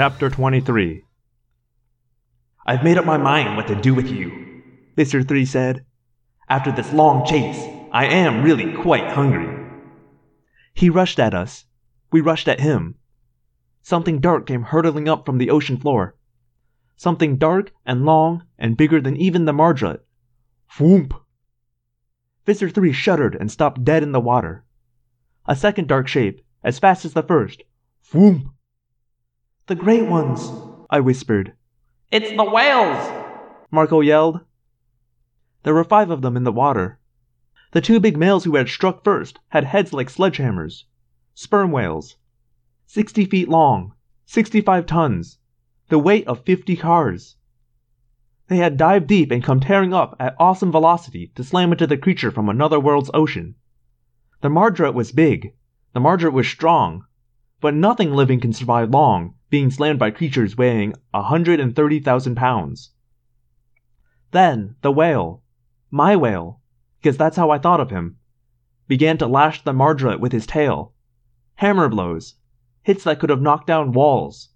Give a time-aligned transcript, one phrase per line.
[0.00, 1.04] Chapter 23
[2.64, 4.62] I've made up my mind what to do with you,
[4.96, 5.84] Visser Three said.
[6.48, 7.62] After this long chase,
[7.92, 9.59] I am really quite hungry.
[10.80, 11.66] He rushed at us.
[12.10, 12.94] We rushed at him.
[13.82, 16.16] Something dark came hurtling up from the ocean floor.
[16.96, 20.00] Something dark and long and bigger than even the Mardrut.
[20.78, 21.12] Whoomp!
[22.46, 24.64] Visser Three shuddered and stopped dead in the water.
[25.44, 27.62] A second dark shape, as fast as the first.
[28.12, 28.46] Whoomp!
[29.66, 30.50] The great ones,
[30.88, 31.52] I whispered.
[32.10, 33.26] It's the whales!
[33.70, 34.40] Marco yelled.
[35.62, 36.99] There were five of them in the water.
[37.72, 40.84] The two big males who had struck first had heads like sledgehammers.
[41.34, 42.16] Sperm whales.
[42.86, 43.94] Sixty feet long,
[44.26, 45.38] sixty-five tons,
[45.88, 47.36] the weight of fifty cars.
[48.48, 51.96] They had dived deep and come tearing up at awesome velocity to slam into the
[51.96, 53.54] creature from another world's ocean.
[54.40, 55.54] The Mardrut was big,
[55.92, 57.04] the Mardrut was strong,
[57.60, 62.00] but nothing living can survive long being slammed by creatures weighing a hundred and thirty
[62.00, 62.90] thousand pounds.
[64.32, 65.42] Then the whale,
[65.90, 66.59] my whale,
[67.00, 68.16] because that's how I thought of him,
[68.86, 70.92] began to lash the Mardrut with his tail.
[71.56, 72.34] Hammer blows,
[72.82, 74.50] hits that could have knocked down walls.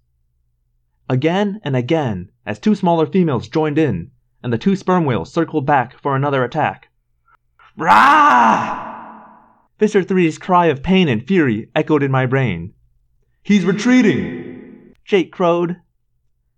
[1.09, 4.11] Again and again, as two smaller females joined in,
[4.43, 6.89] and the two sperm whales circled back for another attack.
[7.77, 8.93] Rah!
[9.79, 12.73] Visser Three's cry of pain and fury echoed in my brain.
[13.41, 14.93] He's retreating!
[15.03, 15.77] Jake crowed.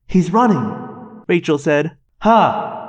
[0.07, 1.97] He's running, Rachel said.
[2.19, 2.86] Ha!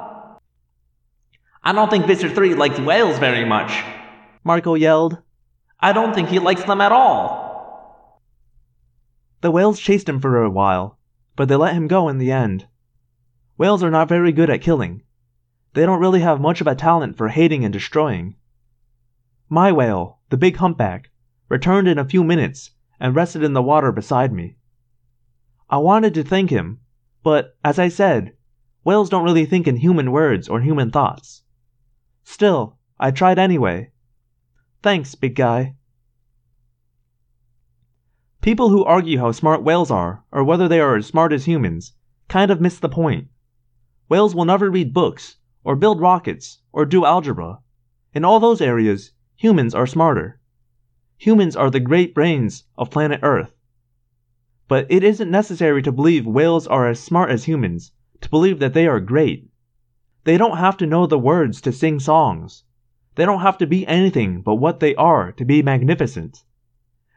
[1.69, 3.85] I don't think Visser 3 likes whales very much.
[4.43, 5.19] Marco yelled.
[5.79, 8.23] I don't think he likes them at all.
[9.43, 10.99] The whales chased him for a while,
[11.37, 12.67] but they let him go in the end.
[13.59, 15.03] Whales are not very good at killing.
[15.75, 18.37] They don't really have much of a talent for hating and destroying.
[19.51, 21.11] My whale, the big humpback,
[21.51, 24.57] returned in a few minutes and rested in the water beside me.
[25.69, 26.81] I wanted to thank him,
[27.23, 28.33] but as I said,
[28.85, 31.43] whales don't really think in human words or human thoughts.
[32.31, 33.91] Still, I tried anyway.
[34.83, 35.77] Thanks, big guy.
[38.43, 41.95] People who argue how smart whales are, or whether they are as smart as humans,
[42.29, 43.29] kind of miss the point.
[44.11, 47.61] Whales will never read books, or build rockets, or do algebra.
[48.13, 50.39] In all those areas, humans are smarter.
[51.17, 53.55] Humans are the great brains of planet Earth.
[54.69, 57.91] But it isn't necessary to believe whales are as smart as humans
[58.21, 59.49] to believe that they are great.
[60.25, 62.65] They don't have to know the words to sing songs.
[63.15, 66.45] They don't have to be anything but what they are to be magnificent.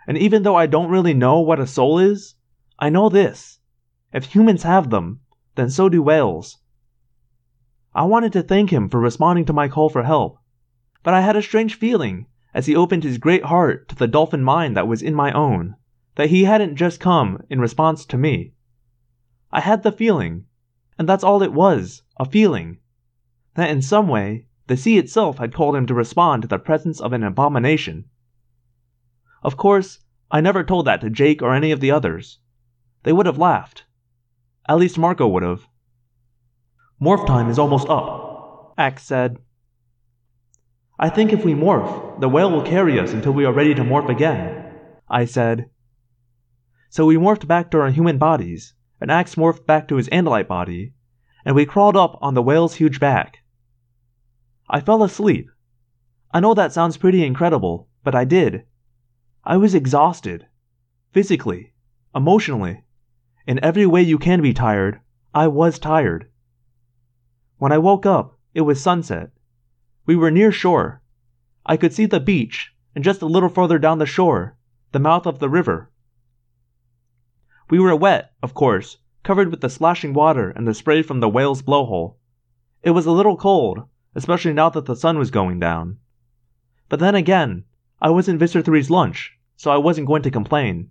[0.07, 2.35] And even though I don't really know what a soul is,
[2.79, 3.59] I know this.
[4.11, 5.21] If humans have them,
[5.55, 6.57] then so do whales.
[7.93, 10.39] I wanted to thank him for responding to my call for help,
[11.03, 14.43] but I had a strange feeling as he opened his great heart to the dolphin
[14.43, 15.75] mind that was in my own,
[16.15, 18.53] that he hadn't just come in response to me.
[19.51, 20.45] I had the feeling,
[20.97, 22.79] and that's all it was a feeling,
[23.55, 27.01] that in some way the sea itself had called him to respond to the presence
[27.01, 28.05] of an abomination.
[29.43, 32.39] Of course, I never told that to Jake or any of the others.
[33.03, 33.85] They would have laughed.
[34.69, 35.67] At least Marco would have.
[37.01, 39.39] Morph time is almost up, Ax said.
[40.99, 43.83] I think if we morph, the whale will carry us until we are ready to
[43.83, 44.71] morph again,
[45.09, 45.69] I said.
[46.89, 50.47] So we morphed back to our human bodies, and Ax morphed back to his Andalite
[50.47, 50.93] body,
[51.43, 53.39] and we crawled up on the whale's huge back.
[54.73, 55.51] I fell asleep.
[56.33, 58.63] I know that sounds pretty incredible, but I did.
[59.43, 60.47] I was exhausted.
[61.11, 61.73] Physically,
[62.15, 62.85] emotionally.
[63.45, 65.01] In every way you can be tired,
[65.33, 66.29] I was tired.
[67.57, 69.31] When I woke up, it was sunset.
[70.05, 71.01] We were near shore.
[71.65, 74.55] I could see the beach, and just a little further down the shore,
[74.93, 75.91] the mouth of the river.
[77.69, 81.29] We were wet, of course, covered with the splashing water and the spray from the
[81.29, 82.15] whale's blowhole.
[82.83, 83.83] It was a little cold,
[84.15, 85.97] especially now that the sun was going down.
[86.89, 87.63] But then again,
[88.01, 90.89] I was in Visser 3's lunch, so I wasn't going to complain.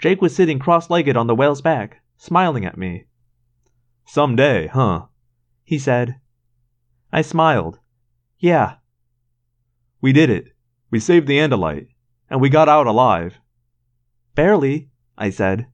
[0.00, 3.06] Jake was sitting cross legged on the whale's back, smiling at me.
[4.06, 5.06] Some day, huh?
[5.64, 6.20] He said.
[7.12, 7.78] I smiled.
[8.38, 8.76] Yeah.
[10.00, 10.48] We did it.
[10.90, 11.88] We saved the Andalite,
[12.28, 13.38] and we got out alive.
[14.34, 15.66] Barely, I said.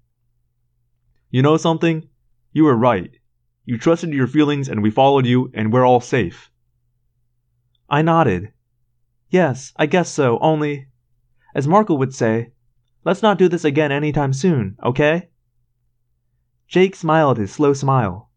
[1.30, 2.08] You know something?
[2.52, 3.10] You were right.
[3.66, 6.52] You trusted your feelings and we followed you and we're all safe.
[7.90, 8.52] I nodded.
[9.28, 10.86] Yes, I guess so, only.
[11.52, 12.52] As Marco would say,
[13.04, 15.30] let's not do this again anytime soon, okay?
[16.68, 18.30] Jake smiled his slow smile.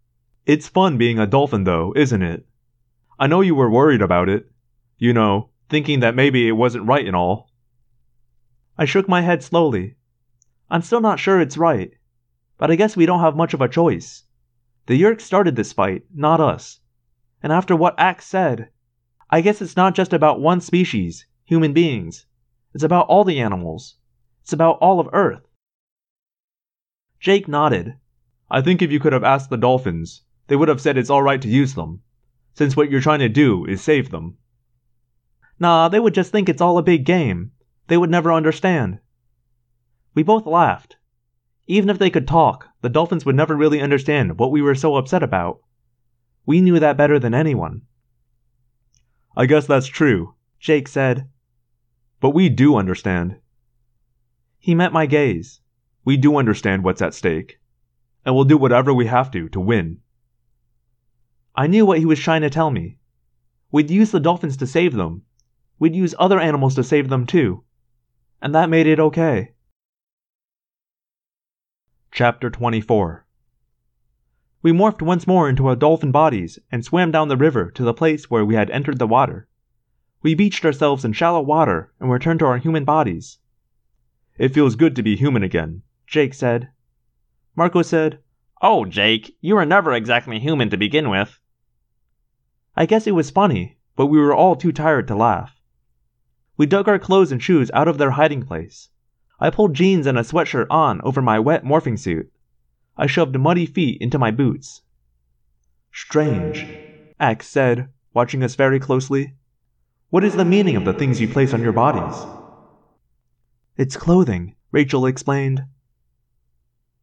[0.48, 2.48] It's fun being a dolphin, though, isn't it?
[3.20, 4.50] I know you were worried about it.
[4.98, 7.52] You know, thinking that maybe it wasn't right and all.
[8.80, 9.96] I shook my head slowly.
[10.72, 11.92] I'm still not sure it's right,
[12.58, 14.24] but I guess we don't have much of a choice.
[14.90, 16.80] The Yeerks started this fight, not us.
[17.44, 18.70] And after what Ax said,
[19.30, 22.26] I guess it's not just about one species, human beings.
[22.74, 23.98] It's about all the animals.
[24.42, 25.46] It's about all of Earth.
[27.20, 27.98] Jake nodded.
[28.50, 31.44] I think if you could have asked the dolphins, they would have said it's alright
[31.44, 32.02] to use them,
[32.56, 34.40] since what you're trying to do is save them.
[35.60, 37.52] Nah, they would just think it's all a big game.
[37.90, 39.02] They would never understand.
[40.16, 40.98] We both laughed.
[41.70, 44.96] Even if they could talk, the dolphins would never really understand what we were so
[44.96, 45.60] upset about.
[46.44, 47.84] We knew that better than anyone.
[49.38, 51.30] I guess that's true, Jake said.
[52.20, 53.38] But we do understand.
[54.58, 55.62] He met my gaze.
[56.04, 57.60] We do understand what's at stake,
[58.26, 60.00] and we'll do whatever we have to to win.
[61.56, 62.98] I knew what he was trying to tell me.
[63.72, 65.22] We'd use the dolphins to save them.
[65.78, 67.64] We'd use other animals to save them too.
[68.42, 69.54] And that made it okay.
[72.22, 73.26] Chapter 24
[74.62, 77.94] We morphed once more into our dolphin bodies and swam down the river to the
[77.94, 79.48] place where we had entered the water.
[80.22, 83.38] We beached ourselves in shallow water and returned to our human bodies.
[84.38, 86.72] It feels good to be human again, Jake said.
[87.56, 88.20] Marco said,
[88.62, 91.40] Oh, Jake, you were never exactly human to begin with.
[92.76, 95.62] I guess it was funny, but we were all too tired to laugh.
[96.58, 98.90] We dug our clothes and shoes out of their hiding place.
[99.40, 102.32] I pulled jeans and a sweatshirt on over my wet morphing suit.
[102.98, 104.82] I shoved muddy feet into my boots.
[105.92, 106.68] Strange,
[107.20, 109.34] Ax said, watching us very closely.
[110.10, 112.26] What is the meaning of the things you place on your bodies?
[113.78, 115.64] It's clothing, Rachel explained.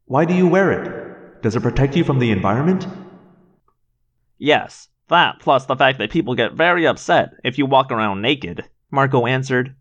[0.04, 1.42] Why do you wear it?
[1.42, 2.86] Does it protect you from the environment?
[4.38, 8.68] Yes, that plus the fact that people get very upset if you walk around naked,
[8.90, 9.74] Marco answered.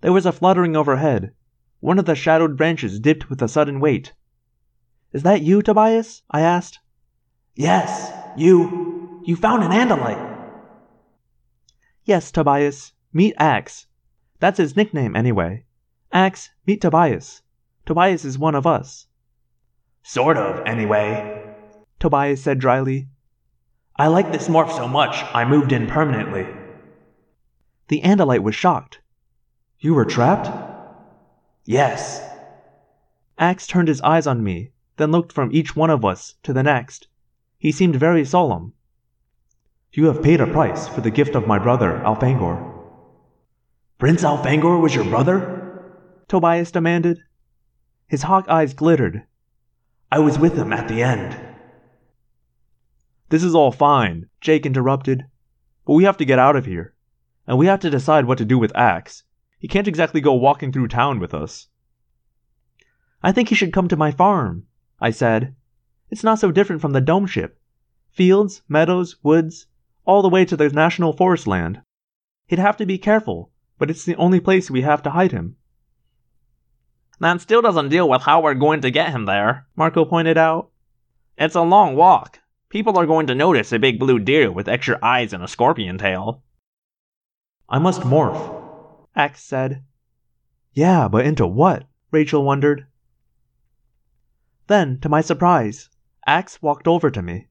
[0.00, 1.32] There was a fluttering overhead.
[1.80, 4.12] One of the shadowed branches dipped with a sudden weight.
[5.12, 6.22] Is that you, Tobias?
[6.30, 6.80] I asked.
[7.54, 9.22] Yes, you.
[9.24, 10.50] You found an Andalite.
[12.04, 12.92] Yes, Tobias.
[13.12, 13.86] Meet Ax.
[14.40, 15.64] That's his nickname, anyway.
[16.12, 17.42] Ax, meet Tobias.
[17.86, 19.06] Tobias is one of us.
[20.02, 21.42] Sort of, anyway.
[21.98, 23.08] Tobias said dryly.
[23.96, 26.46] I like this morph so much, I moved in permanently.
[27.88, 29.00] The Andalite was shocked.
[29.86, 30.50] You were trapped?
[31.64, 32.20] Yes.
[33.38, 36.64] Ax turned his eyes on me, then looked from each one of us to the
[36.64, 37.06] next.
[37.56, 38.72] He seemed very solemn.
[39.92, 42.82] You have paid a price for the gift of my brother, Elfangor.
[43.96, 45.84] Prince Elfangor was your brother?
[46.26, 47.20] Tobias demanded.
[48.08, 49.22] His hawk eyes glittered.
[50.10, 51.38] I was with him at the end.
[53.28, 55.26] This is all fine, Jake interrupted.
[55.84, 56.92] But we have to get out of here.
[57.46, 59.22] And we have to decide what to do with Ax.
[59.58, 61.68] He can't exactly go walking through town with us.
[63.22, 64.66] I think he should come to my farm,
[65.00, 65.54] I said.
[66.10, 67.60] It's not so different from the dome ship.
[68.10, 69.66] Fields, meadows, woods,
[70.04, 71.82] all the way to the national forest land.
[72.46, 75.56] He'd have to be careful, but it's the only place we have to hide him.
[77.18, 80.70] That still doesn't deal with how we're going to get him there, Marco pointed out.
[81.38, 82.40] It's a long walk.
[82.68, 85.98] People are going to notice a big blue deer with extra eyes and a scorpion
[85.98, 86.42] tail.
[87.68, 88.65] I must morph,
[89.16, 89.82] Ax said.
[90.74, 91.88] Yeah, but into what?
[92.10, 92.86] Rachel wondered.
[94.66, 95.88] Then, to my surprise,
[96.26, 97.48] Ax walked over to me.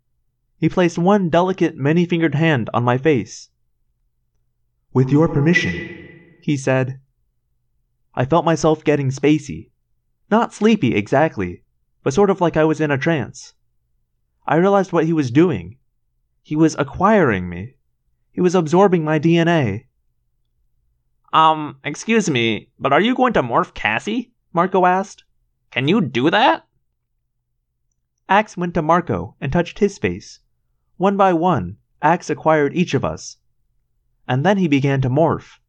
[0.59, 3.49] He placed one delicate, many fingered hand on my face.
[4.93, 6.99] With your permission, he said.
[8.13, 9.71] I felt myself getting spacey.
[10.29, 11.63] Not sleepy exactly,
[12.03, 13.53] but sort of like I was in a trance.
[14.47, 15.77] I realized what he was doing.
[16.43, 17.75] He was acquiring me.
[18.31, 19.85] He was absorbing my DNA.
[21.33, 24.31] Um, excuse me, but are you going to morph Cassie?
[24.53, 25.23] Marco asked.
[25.71, 26.65] Can you do that?
[28.29, 30.39] Ax went to Marco and touched his face.
[30.97, 33.37] One by one, Ax acquired each of us.
[34.27, 35.59] And then he began to morph.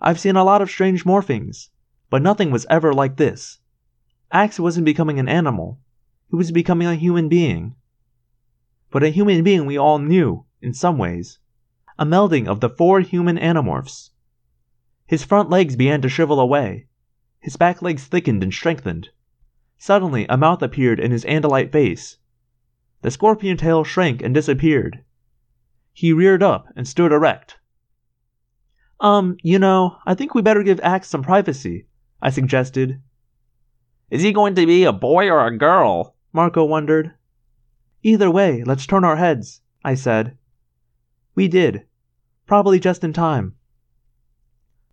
[0.00, 1.70] I've seen a lot of strange morphings,
[2.08, 3.58] but nothing was ever like this.
[4.30, 5.80] Ax wasn't becoming an animal,
[6.30, 7.74] he was becoming a human being.
[8.90, 11.38] But a human being we all knew, in some ways.
[11.98, 14.10] A melding of the four human animorphs.
[15.10, 16.86] His front legs began to shrivel away.
[17.40, 19.08] His back legs thickened and strengthened.
[19.76, 22.18] Suddenly, a mouth appeared in his Andalite face.
[23.02, 25.02] The scorpion tail shrank and disappeared.
[25.92, 27.58] He reared up and stood erect.
[29.00, 31.88] Um, you know, I think we better give Ax some privacy,
[32.22, 33.02] I suggested.
[34.10, 36.14] Is he going to be a boy or a girl?
[36.32, 37.14] Marco wondered.
[38.04, 40.38] Either way, let's turn our heads, I said.
[41.34, 41.84] We did.
[42.46, 43.56] Probably just in time.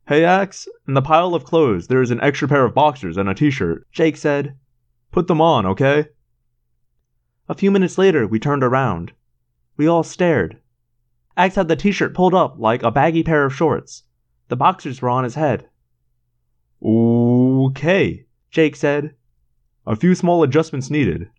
[0.07, 3.27] Hey, Ax, in the pile of clothes there is an extra pair of boxers and
[3.27, 4.55] a t shirt, Jake said.
[5.11, 6.05] Put them on, okay?
[7.49, 9.11] A few minutes later, we turned around.
[9.75, 10.61] We all stared.
[11.35, 14.03] Ax had the t shirt pulled up like a baggy pair of shorts.
[14.47, 15.67] The boxers were on his head.
[16.81, 19.13] Okay, Jake said.
[19.85, 21.29] A few small adjustments needed.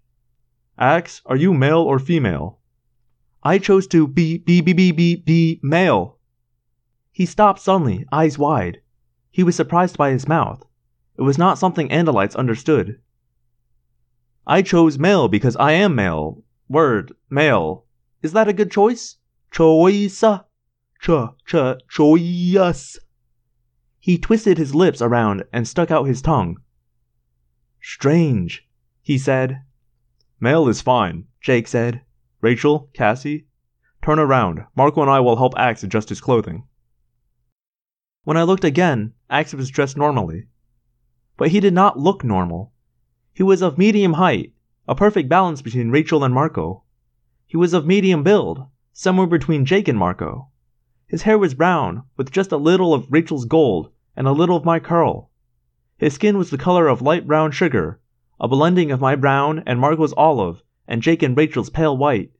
[0.79, 2.59] Ax, are you male or female?
[3.43, 6.18] I chose to be, be, be, be, be, be male.
[7.19, 8.81] He stopped suddenly, eyes wide.
[9.33, 10.65] He was surprised by his mouth.
[11.17, 13.01] It was not something Andalites understood.
[14.47, 16.45] I chose male because I am male.
[16.69, 17.87] Word, male.
[18.23, 19.17] Is that a good choice?
[19.51, 20.23] Choice.
[21.01, 21.11] Ch,
[21.45, 21.55] ch,
[21.89, 22.99] choice.
[23.99, 26.59] He twisted his lips around and stuck out his tongue.
[27.83, 28.65] Strange,
[29.03, 29.63] he said.
[30.39, 32.03] Male is fine, Jake said.
[32.41, 33.49] Rachel, Cassie,
[34.05, 34.65] turn around.
[34.77, 36.63] Marco and I will help Ax adjust his clothing.
[38.25, 40.49] When I looked again, Ax was dressed normally.
[41.37, 42.73] But he did not look normal.
[43.33, 44.53] He was of medium height,
[44.87, 46.83] a perfect balance between Rachel and Marco.
[47.47, 50.49] He was of medium build, somewhere between Jake and Marco.
[51.07, 54.65] His hair was brown, with just a little of Rachel's gold and a little of
[54.65, 55.31] my curl.
[55.97, 58.01] His skin was the color of light brown sugar,
[58.41, 62.33] a blending of my brown and Marco's olive and Jake and Rachel's pale white.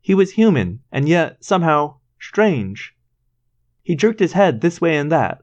[0.00, 2.95] He was human, and yet, somehow, strange.
[3.86, 5.42] He jerked his head this way and that.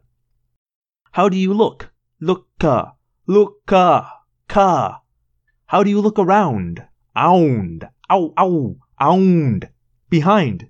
[1.13, 1.93] How do you look?
[2.19, 2.91] Look-a,
[3.25, 4.05] look-a,
[4.49, 5.01] ka.
[5.67, 6.85] How do you look around?
[7.15, 9.69] Ound, ow, ow, ound,
[10.09, 10.67] behind.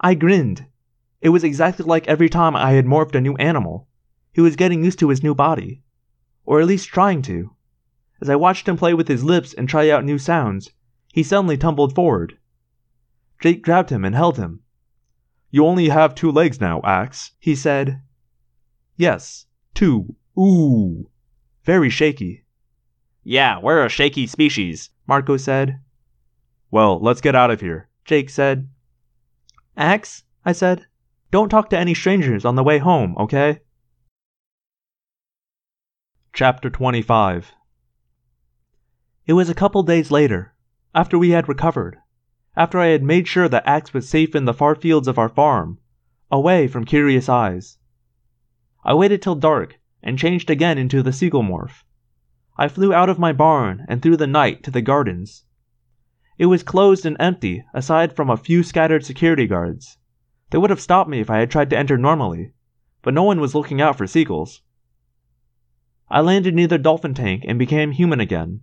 [0.00, 0.66] I grinned.
[1.20, 3.88] It was exactly like every time I had morphed a new animal.
[4.32, 5.82] He was getting used to his new body.
[6.44, 7.56] Or at least trying to.
[8.20, 10.70] As I watched him play with his lips and try out new sounds,
[11.12, 12.38] he suddenly tumbled forward.
[13.40, 14.60] Jake grabbed him and held him.
[15.50, 18.02] You only have two legs now, Ax, he said.
[18.96, 20.14] Yes, two.
[20.38, 21.08] Ooh.
[21.64, 22.44] Very shaky.
[23.24, 24.90] Yeah, we're a shaky species.
[25.06, 25.80] Marco said.
[26.70, 28.68] Well, let's get out of here, Jake said.
[29.76, 30.86] Ax, I said,
[31.30, 33.60] don't talk to any strangers on the way home, okay?
[36.32, 37.52] Chapter 25
[39.26, 40.54] It was a couple days later,
[40.94, 41.98] after we had recovered,
[42.56, 45.28] after I had made sure that Ax was safe in the far fields of our
[45.28, 45.78] farm,
[46.30, 47.78] away from curious eyes.
[48.84, 51.84] I waited till dark and changed again into the seagull morph.
[52.56, 55.44] I flew out of my barn and through the night to the gardens.
[56.38, 59.98] It was closed and empty aside from a few scattered security guards.
[60.50, 62.52] They would have stopped me if I had tried to enter normally,
[63.02, 64.62] but no one was looking out for seagulls.
[66.08, 68.62] I landed near the dolphin tank and became human again.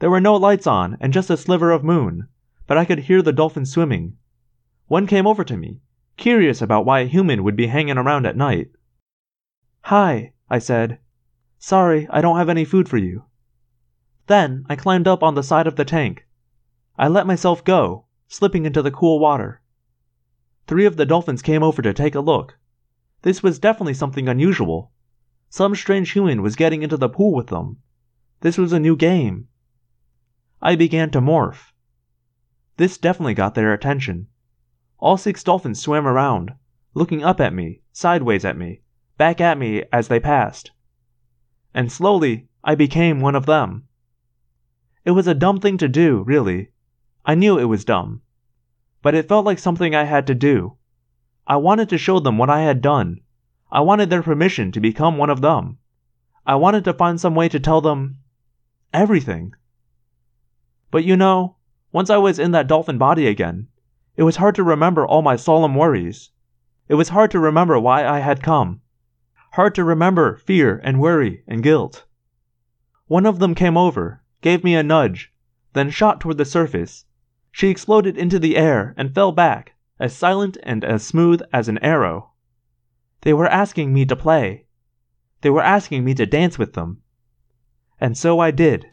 [0.00, 2.28] There were no lights on and just a sliver of moon,
[2.72, 4.16] but I could hear the dolphins swimming.
[4.86, 5.82] One came over to me,
[6.16, 8.70] curious about why a human would be hanging around at night.
[9.82, 10.98] Hi, I said.
[11.58, 13.24] Sorry, I don't have any food for you.
[14.26, 16.26] Then I climbed up on the side of the tank.
[16.96, 19.60] I let myself go, slipping into the cool water.
[20.66, 22.56] Three of the dolphins came over to take a look.
[23.20, 24.92] This was definitely something unusual.
[25.50, 27.82] Some strange human was getting into the pool with them.
[28.40, 29.48] This was a new game.
[30.62, 31.71] I began to morph.
[32.76, 34.28] This definitely got their attention.
[34.98, 36.54] All six dolphins swam around,
[36.94, 38.80] looking up at me, sideways at me,
[39.18, 40.70] back at me as they passed.
[41.74, 43.88] And slowly, I became one of them.
[45.04, 46.70] It was a dumb thing to do, really.
[47.24, 48.22] I knew it was dumb.
[49.02, 50.76] But it felt like something I had to do.
[51.46, 53.20] I wanted to show them what I had done.
[53.70, 55.78] I wanted their permission to become one of them.
[56.46, 58.18] I wanted to find some way to tell them
[58.92, 59.54] everything.
[60.90, 61.56] But you know,
[61.92, 63.68] once I was in that dolphin body again,
[64.16, 66.30] it was hard to remember all my solemn worries.
[66.88, 68.80] It was hard to remember why I had come.
[69.52, 72.06] Hard to remember fear and worry and guilt.
[73.06, 75.32] One of them came over, gave me a nudge,
[75.74, 77.04] then shot toward the surface.
[77.50, 81.78] She exploded into the air and fell back, as silent and as smooth as an
[81.78, 82.30] arrow.
[83.20, 84.64] They were asking me to play.
[85.42, 87.02] They were asking me to dance with them.
[88.00, 88.90] And so I did.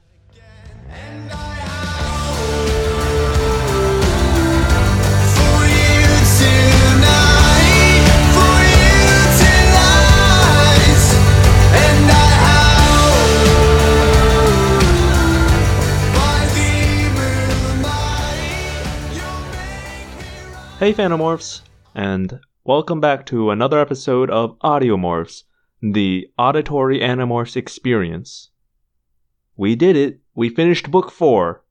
[20.79, 21.59] Hey, Phantomorphs,
[21.93, 25.43] and Welcome back to another episode of Audiomorphs,
[25.81, 28.51] the auditory Animorphs experience.
[29.57, 30.19] We did it.
[30.35, 31.65] We finished book four.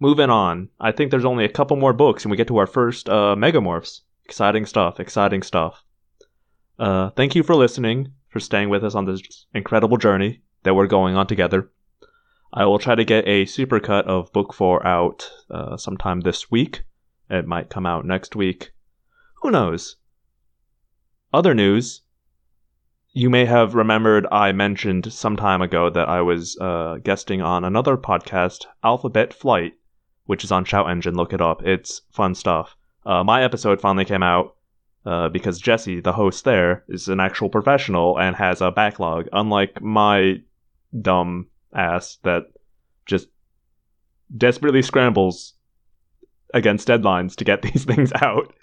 [0.00, 0.70] Moving on.
[0.80, 3.36] I think there's only a couple more books and we get to our first uh,
[3.36, 4.00] Megamorphs.
[4.24, 5.84] Exciting stuff, exciting stuff.
[6.76, 10.88] Uh, thank you for listening, for staying with us on this incredible journey that we're
[10.88, 11.70] going on together.
[12.52, 16.82] I will try to get a supercut of book four out uh, sometime this week.
[17.30, 18.72] It might come out next week.
[19.42, 19.96] Who knows?
[21.32, 22.02] Other news.
[23.12, 27.64] You may have remembered I mentioned some time ago that I was uh, guesting on
[27.64, 29.74] another podcast, Alphabet Flight,
[30.26, 31.14] which is on Shout Engine.
[31.14, 31.62] Look it up.
[31.64, 32.76] It's fun stuff.
[33.06, 34.56] Uh, my episode finally came out
[35.06, 39.80] uh, because Jesse, the host there, is an actual professional and has a backlog, unlike
[39.80, 40.40] my
[41.00, 42.44] dumb ass that
[43.06, 43.28] just
[44.36, 45.53] desperately scrambles
[46.54, 48.54] against deadlines to get these things out.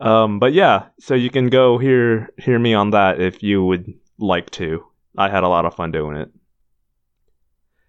[0.00, 3.94] um, but yeah, so you can go hear hear me on that if you would
[4.18, 4.84] like to.
[5.16, 6.30] I had a lot of fun doing it.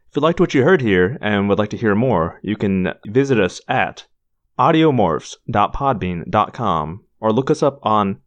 [0.09, 2.93] If you liked what you heard here and would like to hear more, you can
[3.07, 4.05] visit us at
[4.59, 8.21] audiomorphs.podbean.com or look us up on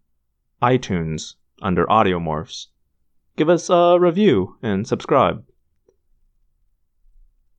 [0.61, 2.67] iTunes under Audiomorphs.
[3.37, 5.45] Give us a review and subscribe.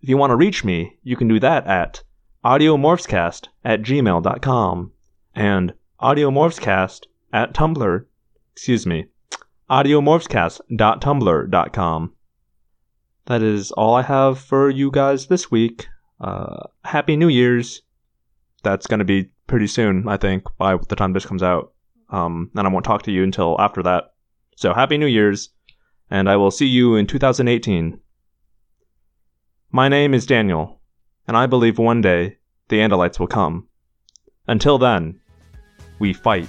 [0.02, 2.02] If you want to reach me, you can do that at
[2.44, 4.92] audiomorphscast at gmail.com
[5.36, 8.06] and audiomorphscast at tumblr,
[8.54, 9.08] excuse me,
[9.70, 12.14] audiomorphscast.tumblr.com.
[13.26, 15.88] That is all I have for you guys this week.
[16.20, 17.82] Uh, Happy New Year's.
[18.64, 21.74] That's going to be pretty soon, I think, by the time this comes out.
[22.10, 24.14] Um, and I won't talk to you until after that.
[24.56, 25.50] So Happy New Year's,
[26.10, 28.00] and I will see you in 2018.
[29.72, 30.77] My name is Daniel,
[31.28, 32.38] and I believe one day
[32.70, 33.68] the Andalites will come.
[34.48, 35.20] Until then,
[36.00, 36.48] we fight.